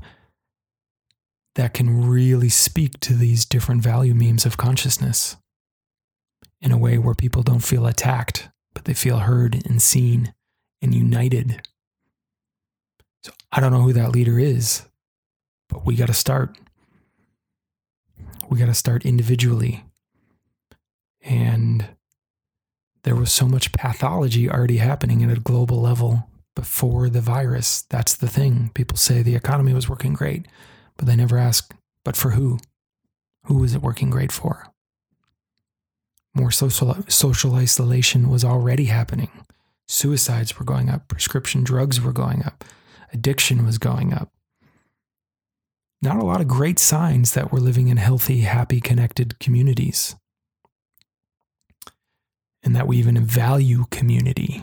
that 1.54 1.75
can 1.75 2.09
really 2.09 2.49
speak 2.49 2.99
to 3.00 3.14
these 3.14 3.44
different 3.44 3.82
value 3.82 4.14
memes 4.14 4.47
of 4.47 4.56
consciousness 4.56 5.37
in 6.62 6.73
a 6.73 6.78
way 6.78 6.97
where 6.97 7.14
people 7.14 7.42
don't 7.42 7.61
feel 7.61 7.87
attacked, 7.87 8.49
but 8.73 8.85
they 8.87 8.94
feel 8.94 9.18
heard 9.18 9.66
and 9.66 9.82
seen 9.82 10.32
and 10.80 10.94
united. 10.94 11.61
So 13.23 13.32
I 13.52 13.61
don't 13.61 13.73
know 13.73 13.82
who 13.82 13.92
that 13.92 14.12
leader 14.12 14.38
is, 14.38 14.87
but 15.68 15.85
we 15.85 15.94
got 15.94 16.06
to 16.06 16.14
start. 16.14 16.56
We 18.49 18.59
got 18.59 18.66
to 18.66 18.75
start 18.75 19.04
individually. 19.04 19.85
And 21.25 21.88
there 23.05 23.17
was 23.17 23.33
so 23.33 23.47
much 23.47 23.73
pathology 23.73 24.49
already 24.49 24.79
happening 24.79 25.23
at 25.23 25.37
a 25.37 25.41
global 25.41 25.81
level 25.81 26.29
before 26.55 27.09
the 27.09 27.21
virus. 27.21 27.83
That's 27.83 28.14
the 28.14 28.29
thing. 28.29 28.71
People 28.75 28.97
say 28.97 29.23
the 29.23 29.35
economy 29.35 29.73
was 29.73 29.88
working 29.88 30.12
great, 30.12 30.47
but 30.97 31.07
they 31.07 31.17
never 31.17 31.38
ask, 31.38 31.75
but 32.05 32.17
for 32.17 32.31
who? 32.31 32.59
Who 33.47 33.57
was 33.59 33.75
it 33.75 33.83
working 33.83 34.11
great 34.11 34.31
for? 34.31 34.69
More 36.35 36.50
social, 36.50 36.97
social 37.08 37.54
isolation 37.54 38.28
was 38.28 38.45
already 38.45 38.87
happening. 38.87 39.30
Suicides 39.89 40.58
were 40.58 40.65
going 40.65 40.89
up, 40.89 41.08
prescription 41.08 41.65
drugs 41.65 42.00
were 42.00 42.13
going 42.13 42.45
up, 42.45 42.65
addiction 43.13 43.67
was 43.67 43.78
going 43.78 44.13
up. 44.13 44.30
Not 46.00 46.17
a 46.17 46.25
lot 46.25 46.41
of 46.41 46.49
great 46.49 46.78
signs 46.78 47.35
that 47.35 47.52
we're 47.52 47.61
living 47.61 47.89
in 47.89 47.97
healthy, 47.97 48.41
happy, 48.41 48.80
connected 48.80 49.39
communities. 49.39 50.17
And 52.63 52.77
that 52.77 52.87
we 52.87 52.99
even 52.99 53.25
value 53.25 53.87
community. 53.91 54.63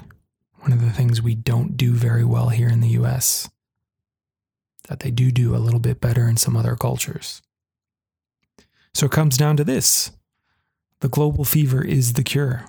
One 0.59 0.71
of 0.71 0.81
the 0.81 0.91
things 0.91 1.21
we 1.21 1.35
don't 1.35 1.75
do 1.75 1.93
very 1.93 2.23
well 2.23 2.49
here 2.49 2.69
in 2.69 2.79
the 2.79 2.89
US, 2.89 3.49
that 4.87 5.01
they 5.01 5.11
do 5.11 5.31
do 5.31 5.55
a 5.55 5.57
little 5.57 5.79
bit 5.79 6.01
better 6.01 6.27
in 6.27 6.37
some 6.37 6.55
other 6.55 6.75
cultures. 6.75 7.41
So 8.93 9.05
it 9.05 9.11
comes 9.11 9.37
down 9.37 9.57
to 9.57 9.63
this 9.63 10.11
the 11.01 11.09
global 11.09 11.45
fever 11.45 11.83
is 11.83 12.13
the 12.13 12.23
cure. 12.23 12.65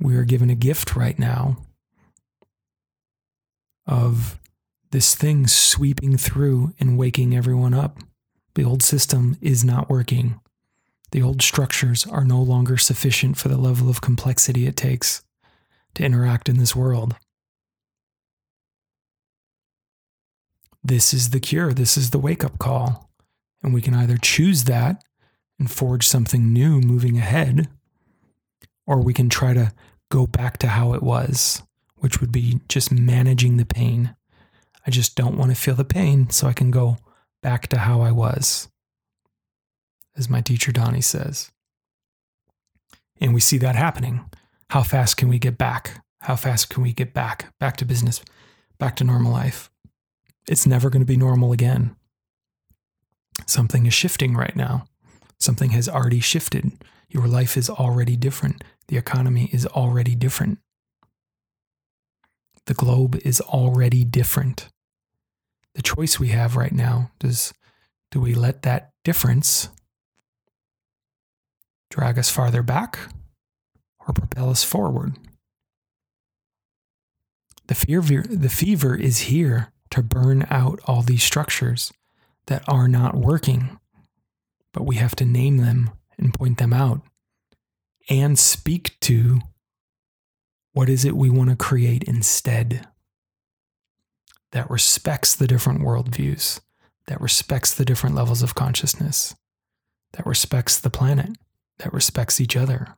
We 0.00 0.16
are 0.16 0.24
given 0.24 0.50
a 0.50 0.54
gift 0.54 0.96
right 0.96 1.18
now 1.18 1.56
of 3.86 4.38
this 4.90 5.14
thing 5.14 5.46
sweeping 5.46 6.16
through 6.16 6.74
and 6.78 6.98
waking 6.98 7.34
everyone 7.34 7.74
up. 7.74 7.98
The 8.54 8.64
old 8.64 8.82
system 8.82 9.36
is 9.40 9.64
not 9.64 9.88
working. 9.88 10.40
The 11.14 11.22
old 11.22 11.42
structures 11.42 12.08
are 12.08 12.24
no 12.24 12.42
longer 12.42 12.76
sufficient 12.76 13.36
for 13.36 13.46
the 13.46 13.56
level 13.56 13.88
of 13.88 14.00
complexity 14.00 14.66
it 14.66 14.76
takes 14.76 15.22
to 15.94 16.02
interact 16.02 16.48
in 16.48 16.58
this 16.58 16.74
world. 16.74 17.14
This 20.82 21.14
is 21.14 21.30
the 21.30 21.38
cure. 21.38 21.72
This 21.72 21.96
is 21.96 22.10
the 22.10 22.18
wake 22.18 22.42
up 22.42 22.58
call. 22.58 23.08
And 23.62 23.72
we 23.72 23.80
can 23.80 23.94
either 23.94 24.16
choose 24.16 24.64
that 24.64 25.04
and 25.56 25.70
forge 25.70 26.04
something 26.04 26.52
new 26.52 26.80
moving 26.80 27.16
ahead, 27.16 27.68
or 28.84 29.00
we 29.00 29.14
can 29.14 29.28
try 29.28 29.54
to 29.54 29.72
go 30.10 30.26
back 30.26 30.58
to 30.58 30.66
how 30.66 30.94
it 30.94 31.02
was, 31.04 31.62
which 31.94 32.20
would 32.20 32.32
be 32.32 32.58
just 32.68 32.90
managing 32.90 33.56
the 33.56 33.64
pain. 33.64 34.16
I 34.84 34.90
just 34.90 35.14
don't 35.14 35.38
want 35.38 35.52
to 35.52 35.56
feel 35.56 35.76
the 35.76 35.84
pain, 35.84 36.30
so 36.30 36.48
I 36.48 36.52
can 36.52 36.72
go 36.72 36.96
back 37.40 37.68
to 37.68 37.78
how 37.78 38.00
I 38.00 38.10
was, 38.10 38.68
as 40.16 40.28
my 40.28 40.40
teacher 40.40 40.72
Donnie 40.72 41.00
says. 41.00 41.50
And 43.20 43.34
we 43.34 43.40
see 43.40 43.58
that 43.58 43.76
happening. 43.76 44.28
How 44.70 44.82
fast 44.82 45.16
can 45.16 45.28
we 45.28 45.38
get 45.38 45.56
back? 45.58 46.04
How 46.20 46.36
fast 46.36 46.70
can 46.70 46.82
we 46.82 46.92
get 46.92 47.12
back? 47.12 47.52
Back 47.60 47.76
to 47.78 47.84
business, 47.84 48.22
back 48.78 48.96
to 48.96 49.04
normal 49.04 49.32
life. 49.32 49.70
It's 50.48 50.66
never 50.66 50.90
going 50.90 51.02
to 51.02 51.06
be 51.06 51.16
normal 51.16 51.52
again. 51.52 51.96
Something 53.46 53.86
is 53.86 53.94
shifting 53.94 54.34
right 54.34 54.54
now. 54.56 54.86
Something 55.38 55.70
has 55.70 55.88
already 55.88 56.20
shifted. 56.20 56.72
Your 57.08 57.26
life 57.26 57.56
is 57.56 57.68
already 57.68 58.16
different. 58.16 58.64
The 58.88 58.96
economy 58.96 59.48
is 59.52 59.66
already 59.66 60.14
different. 60.14 60.58
The 62.66 62.74
globe 62.74 63.16
is 63.24 63.40
already 63.40 64.04
different. 64.04 64.68
The 65.74 65.82
choice 65.82 66.18
we 66.18 66.28
have 66.28 66.56
right 66.56 66.72
now 66.72 67.10
does 67.18 67.52
do 68.10 68.20
we 68.20 68.34
let 68.34 68.62
that 68.62 68.90
difference 69.04 69.68
drag 71.94 72.18
us 72.18 72.28
farther 72.28 72.62
back 72.62 72.98
or 74.00 74.12
propel 74.12 74.50
us 74.50 74.64
forward? 74.64 75.16
The 77.68 77.76
fever, 77.76 78.24
the 78.28 78.48
fever 78.48 78.96
is 78.96 79.20
here 79.20 79.72
to 79.90 80.02
burn 80.02 80.44
out 80.50 80.80
all 80.86 81.02
these 81.02 81.22
structures 81.22 81.92
that 82.46 82.64
are 82.68 82.88
not 82.88 83.14
working, 83.14 83.78
but 84.72 84.84
we 84.84 84.96
have 84.96 85.14
to 85.16 85.24
name 85.24 85.58
them 85.58 85.92
and 86.18 86.34
point 86.34 86.58
them 86.58 86.72
out 86.72 87.00
and 88.10 88.38
speak 88.40 88.98
to 89.00 89.38
what 90.72 90.88
is 90.88 91.04
it 91.04 91.16
we 91.16 91.30
want 91.30 91.50
to 91.50 91.56
create 91.56 92.02
instead 92.02 92.88
that 94.50 94.68
respects 94.68 95.34
the 95.36 95.46
different 95.46 95.80
worldviews, 95.80 96.60
that 97.06 97.20
respects 97.20 97.72
the 97.72 97.84
different 97.84 98.16
levels 98.16 98.42
of 98.42 98.56
consciousness, 98.56 99.36
that 100.14 100.26
respects 100.26 100.80
the 100.80 100.90
planet, 100.90 101.36
that 101.78 101.92
respects 101.92 102.40
each 102.40 102.56
other. 102.56 102.96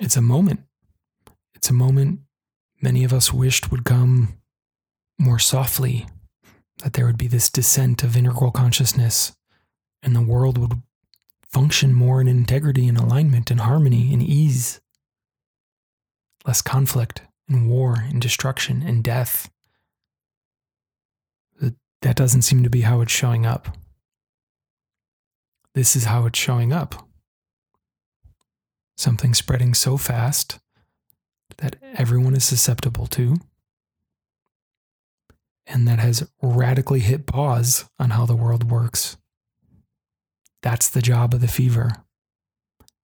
It's 0.00 0.16
a 0.16 0.22
moment. 0.22 0.60
It's 1.54 1.70
a 1.70 1.74
moment 1.74 2.20
many 2.80 3.04
of 3.04 3.12
us 3.12 3.32
wished 3.32 3.70
would 3.70 3.84
come 3.84 4.40
more 5.18 5.38
softly, 5.38 6.06
that 6.82 6.94
there 6.94 7.06
would 7.06 7.18
be 7.18 7.28
this 7.28 7.48
descent 7.48 8.02
of 8.02 8.16
integral 8.16 8.50
consciousness, 8.50 9.32
and 10.02 10.16
the 10.16 10.20
world 10.20 10.58
would 10.58 10.82
function 11.48 11.94
more 11.94 12.20
in 12.20 12.26
integrity 12.26 12.88
and 12.88 12.98
alignment 12.98 13.50
and 13.50 13.60
harmony 13.60 14.12
and 14.12 14.22
ease. 14.22 14.80
Less 16.44 16.60
conflict 16.60 17.22
and 17.48 17.68
war 17.70 17.96
and 18.08 18.20
destruction 18.20 18.82
and 18.82 19.04
death. 19.04 19.48
That 21.60 22.16
doesn't 22.16 22.42
seem 22.42 22.64
to 22.64 22.70
be 22.70 22.80
how 22.80 23.00
it's 23.00 23.12
showing 23.12 23.46
up. 23.46 23.76
This 25.74 25.96
is 25.96 26.04
how 26.04 26.26
it's 26.26 26.38
showing 26.38 26.72
up. 26.72 27.08
Something 28.96 29.34
spreading 29.34 29.74
so 29.74 29.96
fast 29.96 30.58
that 31.58 31.76
everyone 31.94 32.34
is 32.34 32.44
susceptible 32.44 33.06
to, 33.08 33.36
and 35.66 35.88
that 35.88 35.98
has 35.98 36.28
radically 36.42 37.00
hit 37.00 37.26
pause 37.26 37.86
on 37.98 38.10
how 38.10 38.26
the 38.26 38.36
world 38.36 38.70
works. 38.70 39.16
That's 40.62 40.88
the 40.88 41.02
job 41.02 41.34
of 41.34 41.40
the 41.40 41.48
fever. 41.48 41.90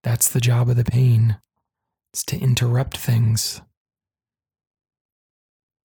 That's 0.03 0.29
the 0.29 0.41
job 0.41 0.69
of 0.69 0.77
the 0.77 0.85
pain. 0.85 1.39
It's 2.13 2.25
to 2.27 2.39
interrupt 2.39 2.97
things 2.97 3.61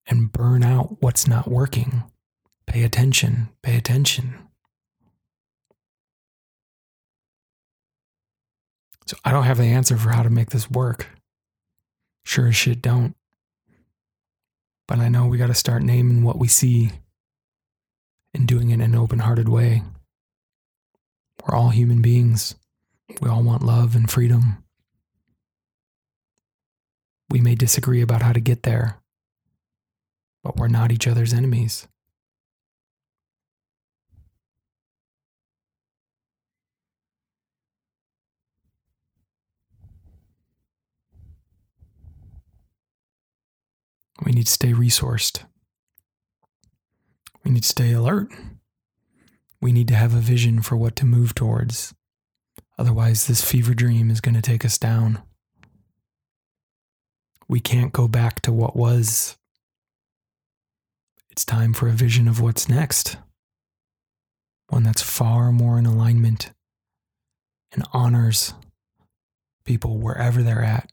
and 0.06 0.30
burn 0.30 0.62
out 0.62 1.00
what's 1.00 1.26
not 1.26 1.50
working. 1.50 2.04
Pay 2.66 2.82
attention, 2.82 3.48
pay 3.62 3.76
attention. 3.76 4.43
So 9.14 9.20
I 9.24 9.30
don't 9.30 9.44
have 9.44 9.58
the 9.58 9.64
answer 9.64 9.96
for 9.96 10.08
how 10.08 10.24
to 10.24 10.30
make 10.30 10.50
this 10.50 10.68
work. 10.68 11.06
Sure 12.24 12.48
as 12.48 12.56
shit 12.56 12.82
don't. 12.82 13.14
But 14.88 14.98
I 14.98 15.08
know 15.08 15.28
we 15.28 15.38
got 15.38 15.46
to 15.46 15.54
start 15.54 15.84
naming 15.84 16.24
what 16.24 16.36
we 16.36 16.48
see 16.48 16.90
and 18.34 18.48
doing 18.48 18.70
it 18.70 18.74
in 18.74 18.80
an 18.80 18.96
open 18.96 19.20
hearted 19.20 19.48
way. 19.48 19.84
We're 21.46 21.54
all 21.54 21.68
human 21.68 22.02
beings. 22.02 22.56
We 23.20 23.30
all 23.30 23.44
want 23.44 23.62
love 23.62 23.94
and 23.94 24.10
freedom. 24.10 24.64
We 27.30 27.40
may 27.40 27.54
disagree 27.54 28.02
about 28.02 28.22
how 28.22 28.32
to 28.32 28.40
get 28.40 28.64
there, 28.64 28.98
but 30.42 30.56
we're 30.56 30.66
not 30.66 30.90
each 30.90 31.06
other's 31.06 31.32
enemies. 31.32 31.86
Need 44.34 44.46
to 44.46 44.52
stay 44.52 44.72
resourced. 44.72 45.44
We 47.44 47.50
need 47.50 47.62
to 47.62 47.68
stay 47.68 47.92
alert. 47.92 48.32
We 49.60 49.72
need 49.72 49.88
to 49.88 49.94
have 49.94 50.14
a 50.14 50.20
vision 50.20 50.62
for 50.62 50.76
what 50.76 50.96
to 50.96 51.06
move 51.06 51.34
towards. 51.34 51.94
Otherwise, 52.78 53.26
this 53.26 53.44
fever 53.44 53.74
dream 53.74 54.10
is 54.10 54.20
going 54.20 54.34
to 54.34 54.42
take 54.42 54.64
us 54.64 54.78
down. 54.78 55.22
We 57.48 57.60
can't 57.60 57.92
go 57.92 58.08
back 58.08 58.40
to 58.42 58.52
what 58.52 58.74
was. 58.74 59.36
It's 61.30 61.44
time 61.44 61.74
for 61.74 61.88
a 61.88 61.92
vision 61.92 62.28
of 62.28 62.40
what's 62.40 62.68
next. 62.68 63.18
One 64.68 64.82
that's 64.82 65.02
far 65.02 65.52
more 65.52 65.78
in 65.78 65.86
alignment 65.86 66.52
and 67.72 67.84
honors 67.92 68.54
people 69.64 69.98
wherever 69.98 70.42
they're 70.42 70.64
at 70.64 70.90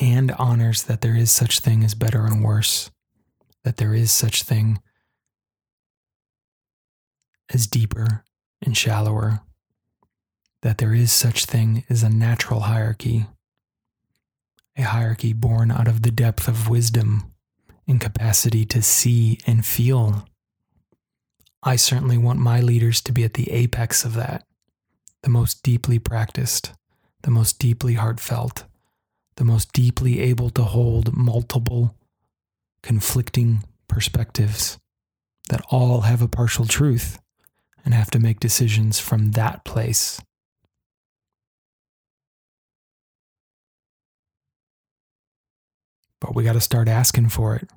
and 0.00 0.32
honors 0.32 0.84
that 0.84 1.02
there 1.02 1.14
is 1.14 1.30
such 1.30 1.60
thing 1.60 1.84
as 1.84 1.94
better 1.94 2.24
and 2.24 2.42
worse, 2.42 2.90
that 3.64 3.76
there 3.76 3.94
is 3.94 4.10
such 4.10 4.42
thing 4.42 4.80
as 7.52 7.66
deeper 7.66 8.24
and 8.62 8.76
shallower, 8.76 9.40
that 10.62 10.78
there 10.78 10.94
is 10.94 11.12
such 11.12 11.44
thing 11.44 11.84
as 11.90 12.02
a 12.02 12.08
natural 12.08 12.60
hierarchy, 12.60 13.26
a 14.76 14.82
hierarchy 14.82 15.34
born 15.34 15.70
out 15.70 15.88
of 15.88 16.02
the 16.02 16.10
depth 16.10 16.48
of 16.48 16.68
wisdom 16.68 17.32
and 17.86 18.00
capacity 18.00 18.64
to 18.64 18.80
see 18.80 19.38
and 19.46 19.66
feel. 19.66 20.26
I 21.62 21.76
certainly 21.76 22.16
want 22.16 22.38
my 22.38 22.60
leaders 22.60 23.02
to 23.02 23.12
be 23.12 23.24
at 23.24 23.34
the 23.34 23.50
apex 23.50 24.04
of 24.04 24.14
that, 24.14 24.44
the 25.22 25.28
most 25.28 25.62
deeply 25.62 25.98
practiced, 25.98 26.72
the 27.22 27.30
most 27.30 27.58
deeply 27.58 27.94
heartfelt, 27.94 28.64
the 29.40 29.44
most 29.46 29.72
deeply 29.72 30.20
able 30.20 30.50
to 30.50 30.62
hold 30.62 31.16
multiple 31.16 31.96
conflicting 32.82 33.64
perspectives 33.88 34.76
that 35.48 35.64
all 35.70 36.02
have 36.02 36.20
a 36.20 36.28
partial 36.28 36.66
truth 36.66 37.18
and 37.82 37.94
have 37.94 38.10
to 38.10 38.18
make 38.18 38.38
decisions 38.38 39.00
from 39.00 39.30
that 39.30 39.64
place. 39.64 40.20
But 46.20 46.34
we 46.34 46.44
got 46.44 46.52
to 46.52 46.60
start 46.60 46.86
asking 46.86 47.30
for 47.30 47.56
it, 47.56 47.70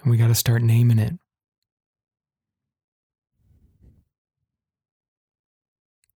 and 0.00 0.10
we 0.10 0.16
got 0.16 0.28
to 0.28 0.34
start 0.34 0.62
naming 0.62 0.98
it. 0.98 1.12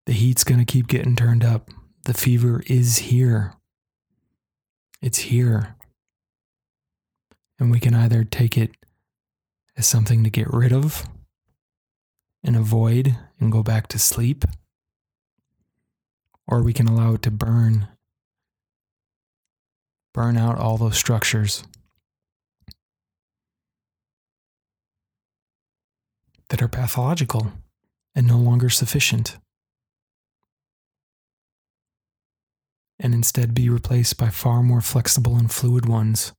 The 0.06 0.14
heat's 0.14 0.44
going 0.44 0.60
to 0.60 0.72
keep 0.72 0.86
getting 0.86 1.14
turned 1.14 1.44
up. 1.44 1.68
The 2.06 2.14
fever 2.14 2.62
is 2.66 2.96
here. 2.96 3.52
It's 5.06 5.18
here. 5.18 5.76
And 7.60 7.70
we 7.70 7.78
can 7.78 7.94
either 7.94 8.24
take 8.24 8.58
it 8.58 8.72
as 9.76 9.86
something 9.86 10.24
to 10.24 10.30
get 10.30 10.52
rid 10.52 10.72
of 10.72 11.06
and 12.42 12.56
avoid 12.56 13.16
and 13.38 13.52
go 13.52 13.62
back 13.62 13.86
to 13.88 14.00
sleep, 14.00 14.44
or 16.48 16.60
we 16.60 16.72
can 16.72 16.88
allow 16.88 17.14
it 17.14 17.22
to 17.22 17.30
burn, 17.30 17.86
burn 20.12 20.36
out 20.36 20.58
all 20.58 20.76
those 20.76 20.98
structures 20.98 21.62
that 26.48 26.60
are 26.60 26.66
pathological 26.66 27.52
and 28.16 28.26
no 28.26 28.38
longer 28.38 28.68
sufficient. 28.68 29.38
And 32.98 33.14
instead 33.14 33.54
be 33.54 33.68
replaced 33.68 34.16
by 34.16 34.28
far 34.28 34.62
more 34.62 34.80
flexible 34.80 35.36
and 35.36 35.52
fluid 35.52 35.86
ones 35.86 36.32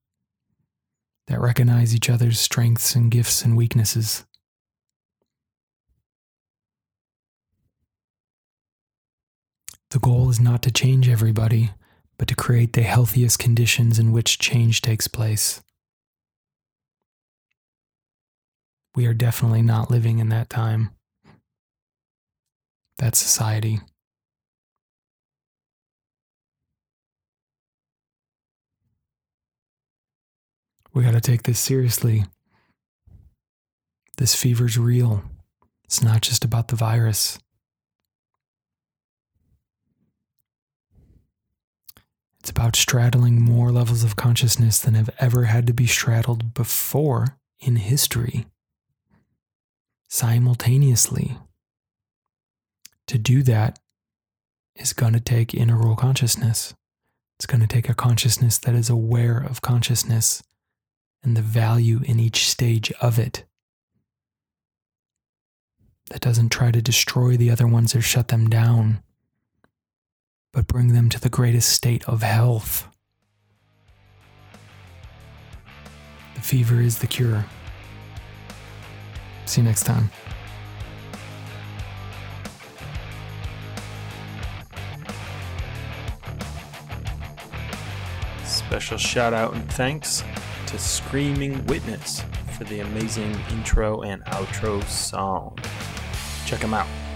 that 1.28 1.39
recognize 1.39 1.93
each 1.93 2.10
other's 2.10 2.39
strengths 2.39 2.96
and 2.96 3.12
gifts 3.12 3.43
and 3.43 3.56
weaknesses. 3.56 4.26
The 9.91 10.00
goal 10.00 10.30
is 10.30 10.39
not 10.39 10.63
to 10.63 10.72
change 10.72 11.08
everybody, 11.08 11.72
but 12.17 12.28
to 12.28 12.36
create 12.36 12.74
the 12.74 12.82
healthiest 12.82 13.39
conditions 13.39 14.00
in 14.00 14.12
which 14.12 14.39
change 14.39 14.82
takes 14.82 15.08
place. 15.08 15.62
We 18.96 19.06
are 19.06 19.13
definitely 19.13 19.62
not 19.62 19.91
living 19.91 20.20
in 20.20 20.30
that 20.30 20.50
time. 20.50 20.89
That 22.98 23.15
society. 23.15 23.80
We 30.97 31.03
got 31.03 31.12
to 31.12 31.21
take 31.21 31.43
this 31.43 31.60
seriously. 31.60 32.25
This 34.17 34.33
fever's 34.33 34.79
real. 34.79 35.23
It's 35.83 36.01
not 36.01 36.21
just 36.21 36.43
about 36.43 36.69
the 36.69 36.75
virus. 36.75 37.38
It's 42.39 42.49
about 42.49 42.75
straddling 42.75 43.39
more 43.39 43.71
levels 43.71 44.03
of 44.03 44.15
consciousness 44.15 44.79
than 44.79 44.95
have 44.95 45.12
ever 45.19 45.43
had 45.43 45.67
to 45.67 45.73
be 45.73 45.86
straddled 45.86 46.55
before 46.55 47.38
in 47.60 47.75
history, 47.75 48.47
simultaneously. 50.07 51.38
To 53.05 53.19
do 53.19 53.43
that 53.43 53.77
is 54.75 54.93
going 54.93 55.13
to 55.13 55.19
take 55.19 55.53
integral 55.53 55.95
consciousness. 55.95 56.73
It's 57.38 57.45
going 57.45 57.62
to 57.62 57.67
take 57.67 57.88
a 57.88 57.93
consciousness 57.93 58.57
that 58.57 58.73
is 58.73 58.89
aware 58.89 59.38
of 59.38 59.62
consciousness 59.62 60.41
and 61.28 61.36
the 61.36 61.42
value 61.42 62.00
in 62.06 62.22
each 62.22 62.48
stage 62.48 62.90
of 63.02 63.20
it. 63.20 63.44
That 66.10 66.22
doesn't 66.22 66.54
try 66.54 66.72
to 66.72 66.82
destroy 66.82 67.36
the 67.36 67.52
other 67.52 67.68
ones 67.68 67.94
or 67.94 68.02
shut 68.02 68.30
them 68.30 68.50
down, 68.50 69.04
but 70.54 70.68
bring 70.68 70.94
them 70.94 71.10
to 71.10 71.20
the 71.20 71.28
greatest 71.28 71.68
state 71.68 72.08
of 72.08 72.24
health. 72.24 72.88
The 76.36 76.42
fever 76.42 76.80
is 76.80 77.00
the 77.00 77.08
cure. 77.08 77.44
See 79.44 79.60
you 79.60 79.68
next 79.68 79.84
time. 79.84 80.10
Special 88.46 88.98
shout 88.98 89.34
out 89.34 89.54
and 89.54 89.70
thanks 89.74 90.24
to 90.67 90.77
Screaming 90.77 91.65
Witness 91.65 92.21
for 92.58 92.65
the 92.65 92.82
amazing 92.82 93.34
intro 93.51 94.01
and 94.01 94.23
outro 94.25 94.84
song. 94.84 95.58
Check 96.45 96.60
them 96.60 96.73
out. 96.73 97.07